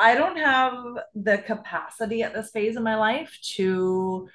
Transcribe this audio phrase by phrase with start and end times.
[0.00, 4.30] I don't have the capacity at this phase of my life to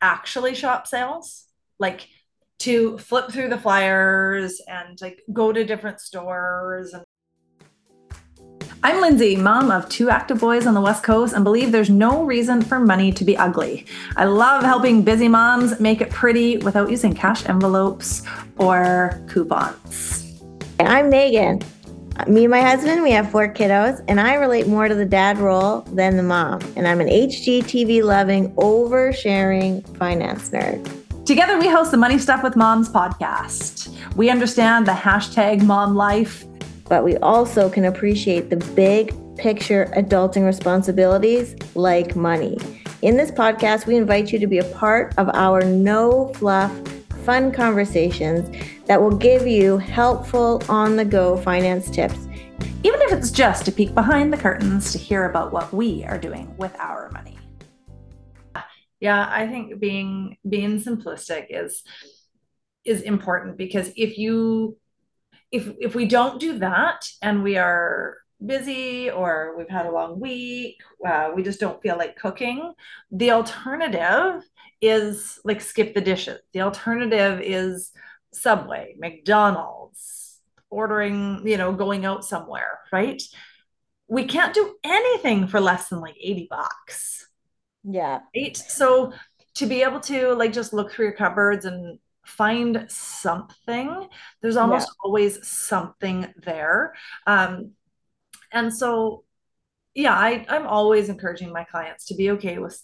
[0.00, 1.46] actually shop sales.
[1.80, 2.08] Like
[2.60, 7.02] to flip through the flyers and like go to different stores and
[8.80, 12.22] I'm Lindsay, mom of two active boys on the West Coast, and believe there's no
[12.22, 13.86] reason for money to be ugly.
[14.16, 18.22] I love helping busy moms make it pretty without using cash envelopes
[18.56, 20.40] or coupons.
[20.78, 21.60] And I'm Megan.
[22.26, 25.38] Me and my husband, we have four kiddos, and I relate more to the dad
[25.38, 26.60] role than the mom.
[26.76, 30.84] And I'm an HGTV loving, oversharing finance nerd.
[31.24, 33.94] Together, we host the Money Stuff with Moms podcast.
[34.16, 36.44] We understand the hashtag mom life,
[36.88, 42.58] but we also can appreciate the big picture adulting responsibilities like money.
[43.02, 46.72] In this podcast, we invite you to be a part of our no fluff,
[47.28, 48.48] fun conversations
[48.86, 52.26] that will give you helpful on the go finance tips.
[52.82, 56.16] Even if it's just to peek behind the curtains to hear about what we are
[56.16, 57.38] doing with our money
[59.00, 61.82] yeah i think being being simplistic is
[62.84, 64.76] is important because if you
[65.52, 70.20] if if we don't do that and we are busy or we've had a long
[70.20, 70.76] week
[71.06, 72.72] uh, we just don't feel like cooking
[73.10, 74.42] the alternative
[74.80, 77.90] is like SkipTheDishes the alternative is
[78.32, 83.22] subway mcdonald's ordering you know going out somewhere right
[84.06, 87.18] we can't do anything for less than like 80 bucks
[87.84, 88.20] yeah.
[88.36, 88.56] Right.
[88.56, 89.12] So
[89.56, 94.08] to be able to like just look through your cupboards and find something,
[94.42, 94.94] there's almost yeah.
[95.04, 96.94] always something there.
[97.26, 97.72] Um,
[98.52, 99.24] and so,
[99.94, 102.80] yeah, I, I'm always encouraging my clients to be okay with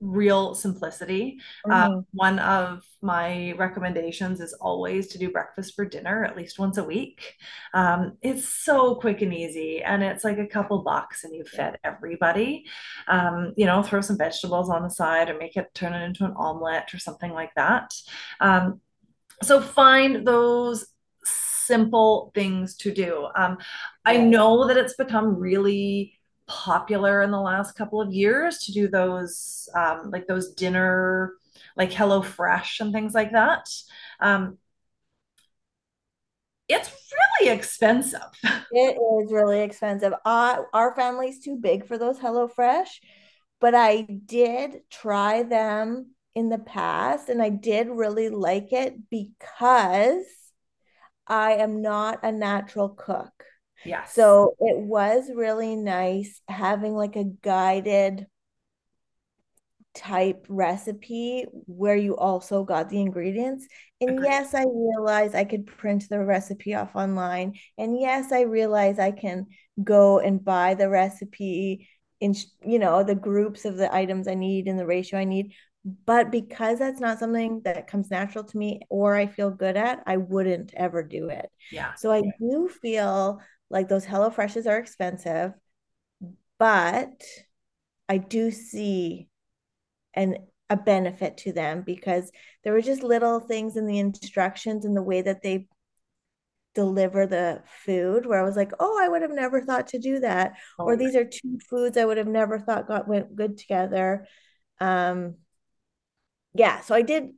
[0.00, 1.38] real simplicity.
[1.66, 1.92] Um, mm-hmm.
[1.92, 6.78] Um, one of my recommendations is always to do breakfast for dinner at least once
[6.78, 7.34] a week.
[7.74, 11.78] Um, it's so quick and easy, and it's like a couple bucks, and you've fed
[11.84, 12.64] everybody.
[13.08, 16.24] Um, you know, throw some vegetables on the side, or make it turn it into
[16.24, 17.92] an omelet or something like that.
[18.40, 18.80] Um,
[19.42, 20.86] so find those
[21.70, 23.28] simple things to do.
[23.36, 23.58] Um,
[24.04, 28.88] I know that it's become really popular in the last couple of years to do
[28.88, 31.34] those um, like those dinner
[31.76, 33.68] like HelloFresh and things like that.
[34.20, 34.58] Um,
[36.68, 36.90] it's
[37.40, 38.20] really expensive.
[38.72, 40.12] It is really expensive.
[40.24, 43.00] Uh, our family's too big for those HelloFresh
[43.60, 50.24] but i did try them in the past and i did really like it because
[51.30, 53.32] i am not a natural cook
[53.84, 54.04] yeah.
[54.04, 58.26] So it was really nice having like a guided
[59.94, 63.66] type recipe where you also got the ingredients.
[64.00, 64.28] And Agreed.
[64.28, 67.54] yes, I realized I could print the recipe off online.
[67.76, 69.46] And yes, I realize I can
[69.82, 71.88] go and buy the recipe
[72.20, 72.34] in
[72.66, 75.54] you know the groups of the items I need and the ratio I need.
[75.84, 80.02] But because that's not something that comes natural to me or I feel good at,
[80.06, 81.50] I wouldn't ever do it.
[81.72, 81.94] Yeah.
[81.94, 85.52] So I do feel like those HelloFreshes are expensive,
[86.58, 87.22] but
[88.08, 89.28] I do see
[90.14, 90.36] an
[90.68, 92.30] a benefit to them because
[92.62, 95.66] there were just little things in the instructions and the way that they
[96.74, 100.20] deliver the food where I was like, oh, I would have never thought to do
[100.20, 100.52] that.
[100.78, 104.28] Oh, or these are two foods I would have never thought got went good together.
[104.78, 105.34] Um
[106.54, 107.30] yeah, so I did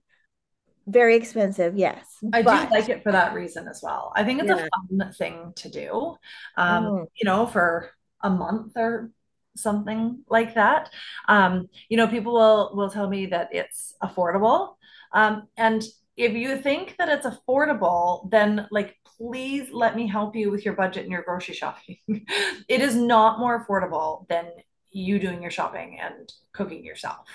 [0.86, 2.06] very expensive, yes.
[2.32, 2.68] I but...
[2.68, 4.12] do like it for that reason as well.
[4.16, 4.66] I think it's yeah.
[4.66, 6.16] a fun thing to do.
[6.56, 7.06] Um, mm.
[7.20, 7.90] you know, for
[8.20, 9.10] a month or
[9.56, 10.90] something like that.
[11.28, 14.76] Um, you know, people will will tell me that it's affordable.
[15.12, 15.82] Um, and
[16.16, 20.74] if you think that it's affordable, then like please let me help you with your
[20.74, 21.98] budget and your grocery shopping.
[22.08, 24.46] it is not more affordable than
[24.92, 27.28] you doing your shopping and cooking yourself.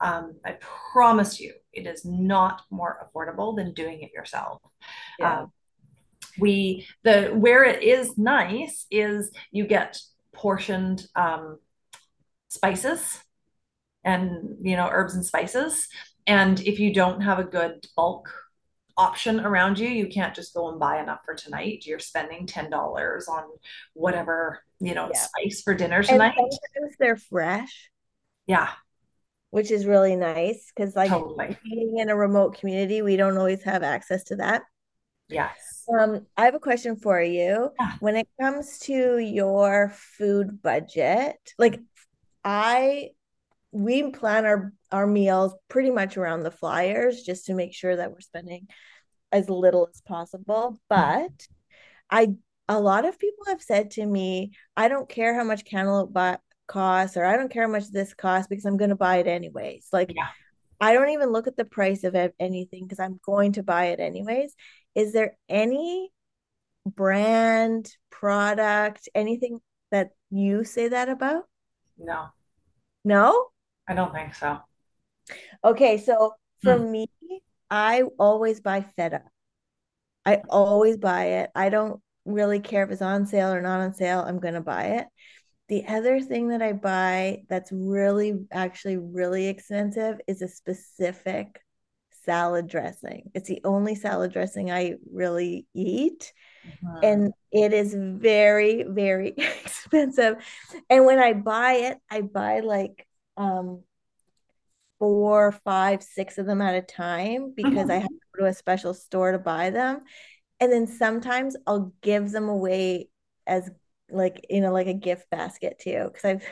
[0.00, 0.56] Um, I
[0.92, 4.60] promise you, it is not more affordable than doing it yourself.
[5.18, 5.40] Yeah.
[5.40, 5.52] Um,
[6.38, 9.98] we the where it is nice is you get
[10.32, 11.58] portioned um,
[12.48, 13.18] spices
[14.04, 15.88] and you know herbs and spices,
[16.26, 18.30] and if you don't have a good bulk
[18.96, 19.88] option around you.
[19.88, 21.84] You can't just go and buy enough for tonight.
[21.86, 23.44] You're spending ten dollars on
[23.94, 25.20] whatever you know yeah.
[25.20, 26.34] spice for dinner tonight.
[26.98, 27.90] They're fresh.
[28.46, 28.70] Yeah.
[29.50, 31.56] Which is really nice because, like, totally.
[31.64, 34.62] being in a remote community, we don't always have access to that.
[35.28, 35.84] Yes.
[35.98, 37.70] Um, I have a question for you.
[37.78, 37.92] Yeah.
[38.00, 41.80] When it comes to your food budget, like
[42.44, 43.10] I
[43.72, 48.10] we plan our our meals pretty much around the flyers just to make sure that
[48.10, 48.66] we're spending
[49.32, 51.46] as little as possible but
[52.10, 52.28] i
[52.68, 56.12] a lot of people have said to me i don't care how much cantaloupe
[56.66, 59.26] costs or I don't care how much this costs because I'm going to buy it
[59.26, 59.88] anyways.
[59.92, 60.28] Like yeah.
[60.80, 64.00] I don't even look at the price of anything because I'm going to buy it
[64.00, 64.54] anyways.
[64.94, 66.10] Is there any
[66.84, 69.60] brand, product, anything
[69.90, 71.44] that you say that about?
[71.98, 72.26] No.
[73.04, 73.46] No?
[73.88, 74.58] I don't think so.
[75.64, 76.90] Okay, so for hmm.
[76.90, 77.06] me,
[77.70, 79.22] I always buy feta.
[80.24, 81.50] I always buy it.
[81.54, 84.20] I don't really care if it's on sale or not on sale.
[84.20, 85.06] I'm going to buy it.
[85.68, 91.60] The other thing that I buy that's really, actually, really expensive is a specific
[92.24, 93.30] salad dressing.
[93.34, 96.32] It's the only salad dressing I really eat.
[96.66, 97.00] Uh-huh.
[97.02, 100.36] And it is very, very expensive.
[100.90, 103.06] And when I buy it, I buy like
[103.36, 103.82] um
[104.98, 108.00] four, five, six of them at a time because I uh-huh.
[108.00, 110.00] have to go to a special store to buy them.
[110.60, 113.10] And then sometimes I'll give them away
[113.46, 113.70] as
[114.10, 116.44] like you know like a gift basket too because I've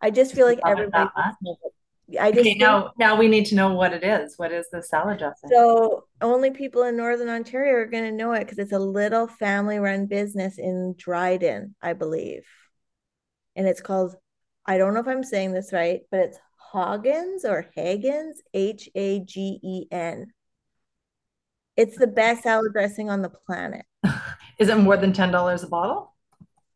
[0.00, 1.08] I just feel like everybody
[2.20, 4.34] I just okay, now now we need to know what it is.
[4.36, 5.48] What is the salad dressing?
[5.50, 9.26] So only people in Northern Ontario are going to know it because it's a little
[9.26, 12.42] family-run business in Dryden, I believe,
[13.56, 14.16] and it's called.
[14.66, 16.38] I don't know if I'm saying this right, but it's
[16.72, 20.32] Hagens or Hagens, H A G E N.
[21.76, 23.84] It's the best salad dressing on the planet.
[24.58, 26.14] Is it more than ten dollars a bottle?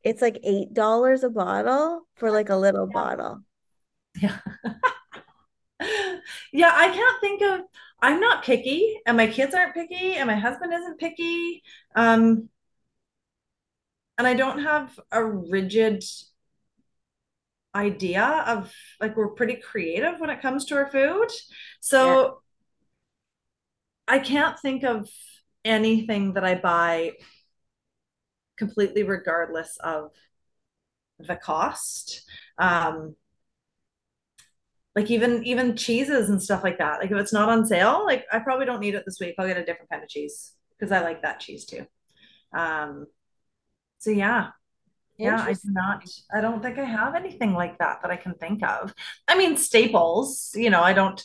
[0.03, 2.95] It's like eight dollars a bottle for like a little yeah.
[2.95, 3.41] bottle.
[4.21, 4.39] Yeah.
[6.53, 7.61] yeah, I can't think of
[8.01, 11.63] I'm not picky and my kids aren't picky and my husband isn't picky.
[11.95, 12.49] Um
[14.19, 16.03] and I don't have a rigid
[17.77, 21.29] idea of like we're pretty creative when it comes to our food.
[21.81, 22.41] So
[24.09, 24.17] yeah.
[24.17, 25.09] I can't think of
[25.65, 27.13] anything that I buy
[28.57, 30.11] completely regardless of
[31.19, 32.23] the cost.
[32.59, 33.17] Um,
[34.95, 37.01] like even even cheeses and stuff like that.
[37.01, 39.35] Like if it's not on sale, like I probably don't need it this week.
[39.39, 41.87] I'll get a different kind of cheese because I like that cheese too.
[42.57, 43.07] Um,
[43.99, 44.51] so yeah,
[45.19, 46.05] yeah, I do not.
[46.35, 48.95] I don't think I have anything like that that I can think of.
[49.27, 50.53] I mean, staples.
[50.55, 51.23] You know, I don't.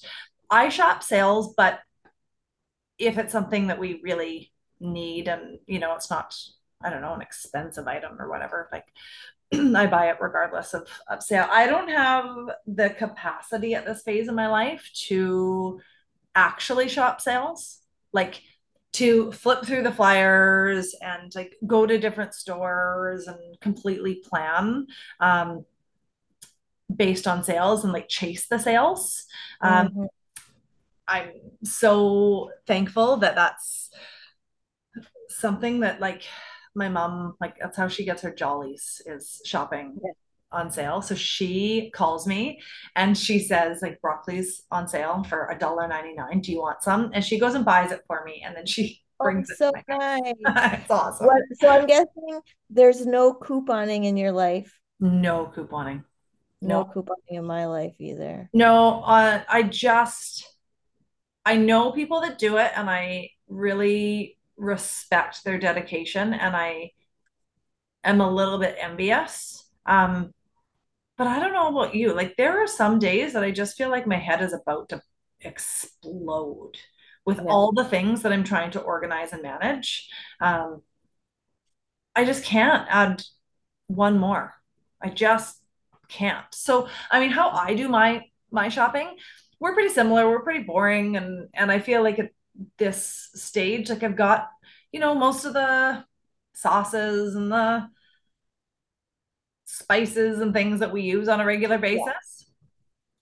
[0.50, 1.80] I shop sales, but
[2.98, 6.36] if it's something that we really need, and you know, it's not.
[6.84, 8.68] I don't know, an expensive item or whatever.
[8.72, 8.86] Like
[9.54, 11.48] I buy it regardless of, of sale.
[11.50, 12.26] I don't have
[12.66, 15.80] the capacity at this phase of my life to
[16.34, 17.80] actually shop sales.
[18.14, 18.42] Like
[18.94, 24.88] to flip through the flyers and like go to different stores and completely plan
[25.20, 25.66] um,
[26.94, 29.26] based on sales and like chase the sales.
[29.62, 30.06] Um, mm-hmm.
[31.08, 31.32] I'm
[31.64, 33.90] so thankful that that's
[35.30, 36.24] something that like
[36.76, 40.12] my mom like that's how she gets her jollies is shopping yeah.
[40.52, 41.02] On sale.
[41.02, 42.62] So she calls me
[42.96, 46.42] and she says like broccoli's on sale for a dollar ninety nine.
[46.42, 47.12] Do you want some?
[47.14, 49.58] And she goes and buys it for me, and then she oh, brings oh, it.
[49.58, 50.34] So nice.
[50.80, 51.30] it's awesome.
[51.60, 54.78] So I'm guessing there's no couponing in your life.
[55.00, 56.04] No couponing.
[56.62, 58.50] No, no couponing in my life either.
[58.54, 60.48] No, uh, I just
[61.46, 66.92] I know people that do it, and I really respect their dedication, and I
[68.04, 69.66] am a little bit envious.
[69.86, 70.34] Um,
[71.22, 72.16] but I don't know about you.
[72.16, 75.04] Like there are some days that I just feel like my head is about to
[75.40, 76.78] explode
[77.26, 77.44] with yeah.
[77.44, 80.10] all the things that I'm trying to organize and manage.
[80.40, 80.82] Um,
[82.16, 83.22] I just can't add
[83.86, 84.56] one more.
[85.00, 85.62] I just
[86.08, 86.48] can't.
[86.54, 89.16] So, I mean, how I do my my shopping,
[89.60, 90.28] we're pretty similar.
[90.28, 92.32] We're pretty boring, and and I feel like at
[92.80, 94.50] this stage, like I've got,
[94.92, 96.04] you know, most of the
[96.54, 97.88] sauces and the
[99.72, 102.46] spices and things that we use on a regular basis.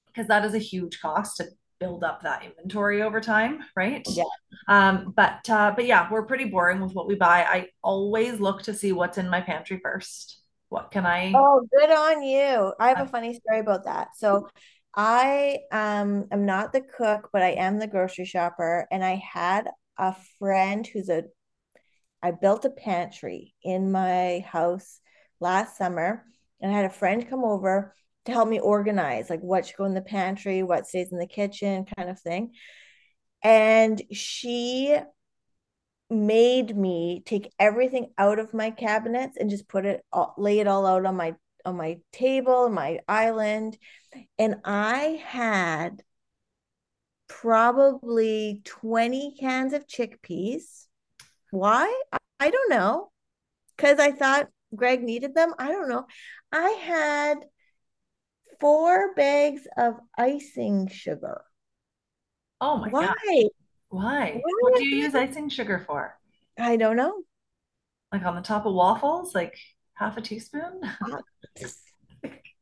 [0.08, 0.40] Because yeah.
[0.40, 1.46] that is a huge cost to
[1.80, 4.06] build up that inventory over time right?
[4.10, 4.24] Yeah.
[4.68, 7.44] Um but uh but yeah we're pretty boring with what we buy.
[7.44, 10.42] I always look to see what's in my pantry first.
[10.68, 12.74] What can i oh good on you.
[12.80, 14.10] I have a funny story about that.
[14.18, 14.48] So
[14.96, 19.70] i um am not the cook but i am the grocery shopper and i had
[20.00, 21.24] a friend who's a
[22.24, 25.00] i built a pantry in my house
[25.40, 26.26] last summer
[26.62, 27.94] and I had a friend come over
[28.26, 31.28] to help me organize like what should go in the pantry, what stays in the
[31.28, 32.52] kitchen, kind of thing.
[33.42, 34.98] And she
[36.10, 40.68] made me take everything out of my cabinets and just put it all, lay it
[40.68, 41.36] all out on my
[41.66, 43.78] on my table, my island.
[44.38, 46.04] And I had
[47.28, 50.88] probably 20 cans of chickpeas.
[51.52, 52.02] Why?
[52.40, 53.12] I don't know.
[53.76, 55.54] Because I thought Greg needed them.
[55.58, 56.06] I don't know.
[56.52, 57.38] I had
[58.60, 61.42] four bags of icing sugar.
[62.62, 63.06] Oh my Why?
[63.06, 63.16] God.
[63.90, 64.42] Why?
[64.42, 66.18] Why What do you use icing sugar for?
[66.58, 67.24] I don't know.
[68.12, 69.56] Like on the top of waffles, like
[69.94, 70.82] half a teaspoon?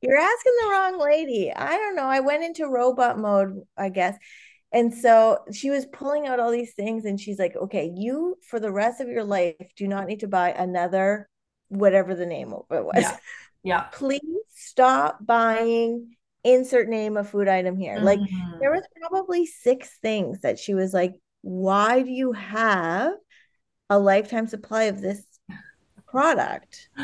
[0.02, 1.52] You're asking the wrong lady.
[1.52, 2.06] I don't know.
[2.06, 4.16] I went into robot mode, I guess.
[4.72, 8.60] And so she was pulling out all these things, and she's like, okay, you for
[8.60, 11.30] the rest of your life do not need to buy another,
[11.70, 12.96] whatever the name of it was.
[12.98, 13.18] Yeah.
[13.64, 13.82] Yeah.
[13.92, 14.22] Please
[14.56, 18.00] stop buying insert name of food item here.
[18.00, 18.60] Like Mhm.
[18.60, 23.14] there was probably six things that she was like, why do you have
[23.90, 25.24] a lifetime supply of this
[26.08, 26.90] product?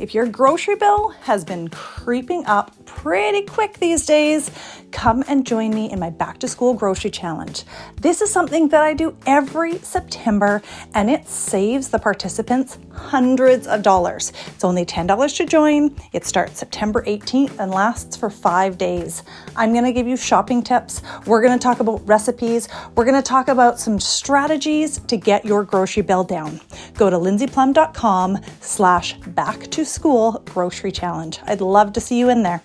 [0.00, 4.48] If your grocery bill has been creeping up pretty quick these days,
[4.92, 7.64] come and join me in my back to school grocery challenge.
[8.00, 10.62] This is something that I do every September
[10.94, 14.32] and it saves the participants hundreds of dollars.
[14.54, 15.96] It's only $10 to join.
[16.12, 19.24] It starts September 18th and lasts for five days.
[19.56, 21.02] I'm going to give you shopping tips.
[21.26, 22.68] We're going to talk about recipes.
[22.94, 26.60] We're going to talk about some strategies to get your grocery bill down.
[26.94, 31.40] Go to lindsayplumb.com slash back to school grocery challenge.
[31.46, 32.62] I'd love to see you in there.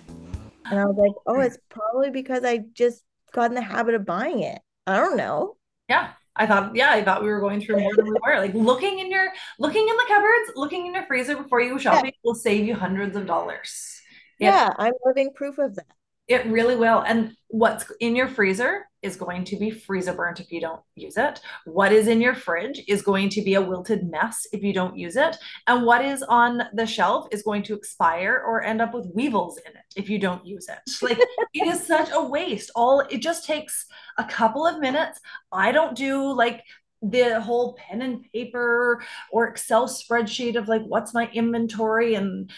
[0.70, 4.04] And I was like, oh, it's probably because I just got in the habit of
[4.04, 4.60] buying it.
[4.86, 5.56] I don't know.
[5.88, 6.10] Yeah.
[6.38, 8.38] I thought, yeah, I thought we were going through more than we were.
[8.38, 9.26] Like looking in your
[9.58, 12.76] looking in the cupboards, looking in your freezer before you go shopping will save you
[12.76, 14.00] hundreds of dollars.
[14.38, 15.86] Yeah, I'm living proof of that.
[16.28, 17.00] It really will.
[17.00, 21.16] And what's in your freezer is going to be freezer burnt if you don't use
[21.16, 21.40] it.
[21.64, 24.98] What is in your fridge is going to be a wilted mess if you don't
[24.98, 25.36] use it.
[25.66, 29.58] And what is on the shelf is going to expire or end up with weevils
[29.58, 30.78] in it if you don't use it.
[31.08, 31.18] Like
[31.54, 32.70] it is such a waste.
[32.74, 33.86] All it just takes
[34.18, 35.20] a couple of minutes.
[35.52, 36.62] I don't do like
[37.00, 42.50] the whole pen and paper or Excel spreadsheet of like what's my inventory and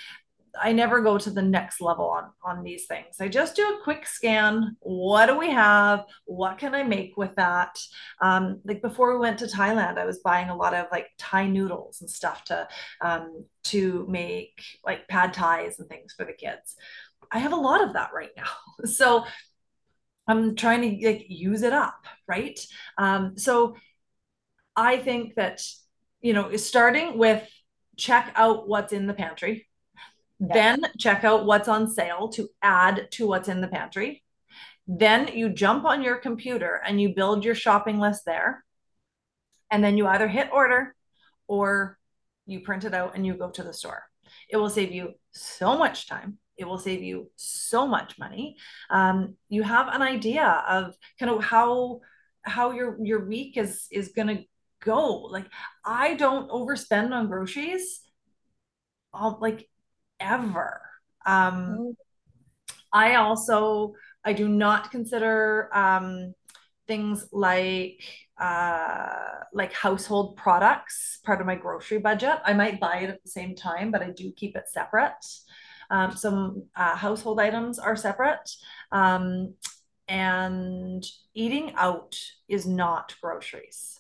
[0.61, 3.21] I never go to the next level on on these things.
[3.21, 4.77] I just do a quick scan.
[4.81, 6.05] What do we have?
[6.25, 7.79] What can I make with that?
[8.21, 11.47] Um, like before we went to Thailand, I was buying a lot of like Thai
[11.47, 12.69] noodles and stuff to
[13.01, 16.77] um, to make like pad thais and things for the kids.
[17.33, 18.51] I have a lot of that right now,
[18.87, 19.25] so
[20.27, 22.59] I'm trying to like use it up, right?
[22.99, 23.77] Um, so
[24.77, 25.63] I think that
[26.21, 27.49] you know, starting with
[27.97, 29.67] check out what's in the pantry
[30.41, 34.23] then check out what's on sale to add to what's in the pantry.
[34.87, 38.65] Then you jump on your computer and you build your shopping list there.
[39.71, 40.97] And then you either hit order
[41.47, 41.99] or
[42.47, 44.03] you print it out and you go to the store.
[44.49, 46.39] It will save you so much time.
[46.57, 48.57] It will save you so much money.
[48.91, 52.01] Um, you have an idea of kind of how
[52.43, 54.45] how your your week is is to
[54.83, 55.17] go.
[55.23, 55.47] Like
[55.85, 58.01] I don't overspend on groceries.
[59.13, 59.70] I'll, like
[60.21, 60.83] ever.
[61.27, 61.95] Um,
[62.93, 66.35] I also I do not consider um,
[66.87, 68.03] things like
[68.39, 69.09] uh,
[69.53, 72.39] like household products part of my grocery budget.
[72.45, 75.25] I might buy it at the same time, but I do keep it separate.
[75.91, 78.49] Um, some uh, household items are separate.
[78.93, 79.55] Um,
[80.09, 82.17] and eating out
[82.49, 83.99] is not groceries.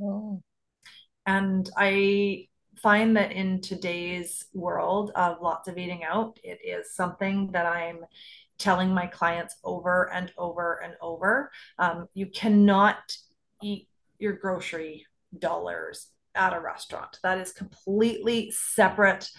[0.00, 0.42] Oh.
[1.26, 2.48] And I
[2.84, 8.00] find that in today's world of lots of eating out, it is something that I'm
[8.58, 11.50] telling my clients over and over and over.
[11.78, 13.16] Um, you cannot
[13.62, 13.88] eat
[14.18, 15.06] your grocery
[15.38, 17.18] dollars at a restaurant.
[17.22, 19.30] That is completely separate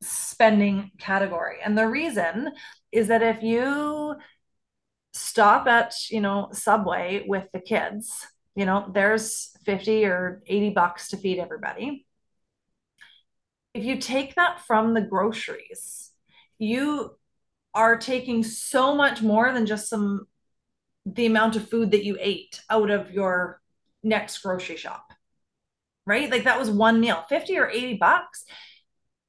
[0.00, 1.58] spending category.
[1.64, 2.50] And the reason
[2.90, 4.16] is that if you
[5.12, 8.26] stop at, you know, Subway with the kids,
[8.56, 12.07] you know, there's 50 or 80 bucks to feed everybody
[13.78, 16.10] if you take that from the groceries,
[16.58, 17.16] you
[17.74, 20.26] are taking so much more than just some
[21.06, 23.60] the amount of food that you ate out of your
[24.02, 25.12] next grocery shop.
[26.06, 26.28] Right?
[26.28, 28.44] Like that was one meal, 50 or 80 bucks.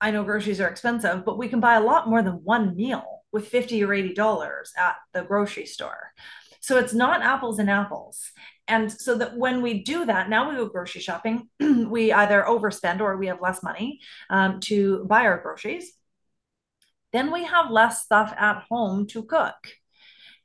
[0.02, 3.22] I know groceries are expensive, but we can buy a lot more than one meal
[3.32, 6.12] with 50 or 80 dollars at the grocery store.
[6.60, 8.32] So it's not apples and apples.
[8.70, 13.02] And so that when we do that, now we go grocery shopping, we either overspend
[13.02, 14.00] or we have less money
[14.30, 15.92] um, to buy our groceries.
[17.12, 19.56] Then we have less stuff at home to cook.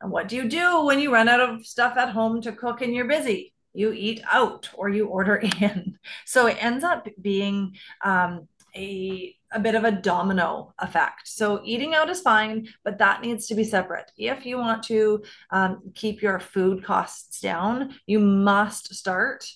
[0.00, 2.81] And what do you do when you run out of stuff at home to cook
[2.81, 3.52] and you're busy?
[3.75, 5.99] You eat out or you order in.
[6.25, 11.28] So it ends up being um, a a bit of a domino effect.
[11.28, 14.11] So eating out is fine, but that needs to be separate.
[14.16, 19.46] If you want to um, keep your food costs down, you must start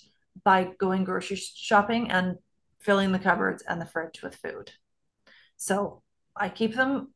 [0.45, 2.37] by going grocery shopping and
[2.81, 4.71] filling the cupboards and the fridge with food.
[5.57, 6.03] So
[6.37, 7.13] I keep them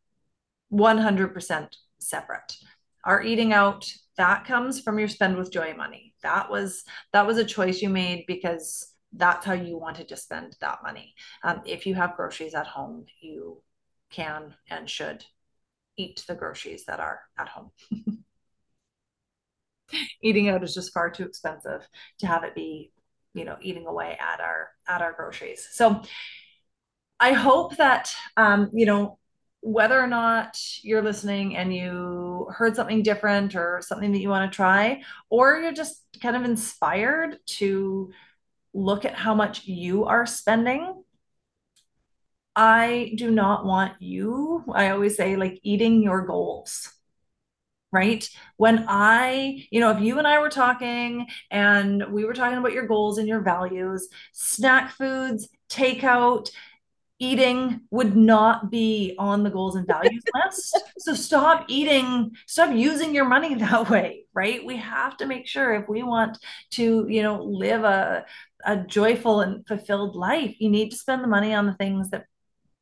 [0.72, 1.68] 100%
[2.00, 2.56] separate.
[3.04, 6.14] Our eating out that comes from your spend with joy money.
[6.22, 10.56] That was that was a choice you made because that's how you wanted to spend
[10.60, 11.14] that money.
[11.42, 13.62] Um, if you have groceries at home, you
[14.10, 15.24] can and should
[15.96, 17.70] eat the groceries that are at home.
[20.22, 21.86] eating out is just far too expensive
[22.18, 22.92] to have it be,
[23.34, 25.68] you know, eating away at our at our groceries.
[25.72, 26.02] So
[27.20, 29.18] I hope that um, you know
[29.60, 34.50] whether or not you're listening and you heard something different or something that you want
[34.50, 38.10] to try, or you're just kind of inspired to
[38.74, 41.02] look at how much you are spending
[42.54, 46.92] I do not want you, I always say, like eating your goals.
[47.90, 48.26] Right.
[48.56, 52.72] When I, you know, if you and I were talking and we were talking about
[52.72, 56.50] your goals and your values, snack foods, takeout,
[57.22, 60.82] eating would not be on the goals and values list.
[60.98, 64.66] So stop eating, stop using your money that way, right?
[64.66, 66.36] We have to make sure if we want
[66.72, 68.26] to, you know, live a
[68.64, 72.26] a joyful and fulfilled life, you need to spend the money on the things that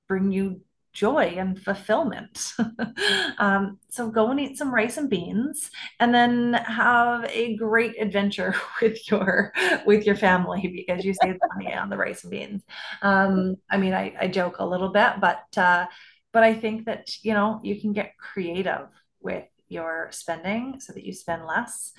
[0.09, 0.61] bring you
[0.93, 2.53] joy and fulfillment.
[3.39, 5.71] um, so go and eat some rice and beans
[6.01, 9.53] and then have a great adventure with your
[9.87, 12.63] with your family because you save money on the rice and beans.
[13.03, 15.87] Um, I mean, I, I joke a little bit, but uh,
[16.33, 18.89] but I think that you know you can get creative
[19.21, 21.93] with your spending so that you spend less.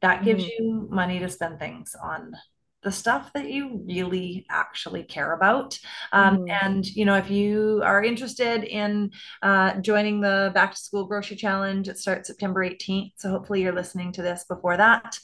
[0.00, 0.64] That gives mm-hmm.
[0.64, 2.32] you money to spend things on
[2.82, 5.78] the stuff that you really actually care about.
[6.12, 6.58] Um, mm.
[6.62, 9.10] And, you know, if you are interested in
[9.42, 13.12] uh, joining the Back to School Grocery Challenge, it starts September 18th.
[13.16, 15.18] So hopefully you're listening to this before that.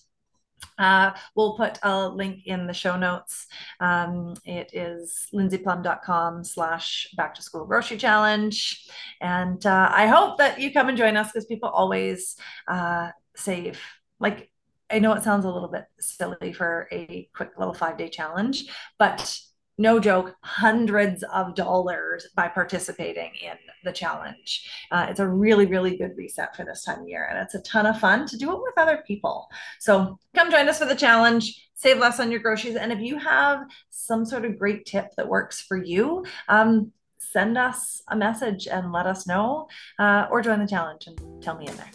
[0.78, 3.46] Uh, we'll put a link in the show notes.
[3.80, 8.88] Um, it is lindsayplumb.com slash back to school grocery challenge.
[9.20, 13.80] And uh, I hope that you come and join us because people always uh, save
[14.18, 14.50] like
[14.95, 18.67] I know it sounds a little bit silly for a quick little five day challenge,
[18.97, 19.37] but
[19.76, 24.71] no joke, hundreds of dollars by participating in the challenge.
[24.93, 27.63] Uh, it's a really, really good reset for this time of year, and it's a
[27.63, 29.49] ton of fun to do it with other people.
[29.80, 32.76] So come join us for the challenge, save less on your groceries.
[32.76, 37.59] And if you have some sort of great tip that works for you, um, send
[37.59, 39.67] us a message and let us know,
[39.99, 41.91] uh, or join the challenge and tell me in there.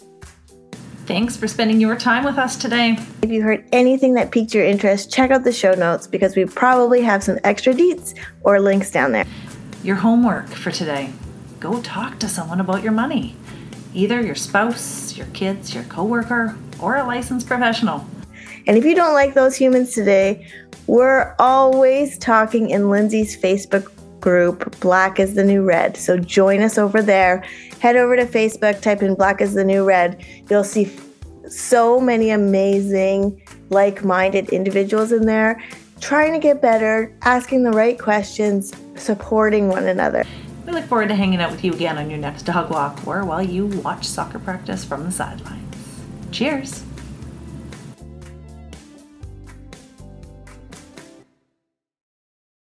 [1.10, 2.96] Thanks for spending your time with us today.
[3.24, 6.46] If you heard anything that piqued your interest, check out the show notes because we
[6.46, 9.26] probably have some extra deets or links down there.
[9.82, 11.12] Your homework for today
[11.60, 13.36] go talk to someone about your money,
[13.92, 18.06] either your spouse, your kids, your coworker, or a licensed professional.
[18.68, 20.48] And if you don't like those humans today,
[20.86, 25.98] we're always talking in Lindsay's Facebook group, Black is the New Red.
[25.98, 27.44] So join us over there.
[27.80, 30.24] Head over to Facebook, type in Black is the New Red.
[30.50, 30.92] You'll see
[31.48, 35.62] so many amazing, like minded individuals in there
[36.00, 40.24] trying to get better, asking the right questions, supporting one another.
[40.66, 43.26] We look forward to hanging out with you again on your next dog walk or
[43.26, 45.76] while you watch soccer practice from the sidelines.
[46.32, 46.84] Cheers!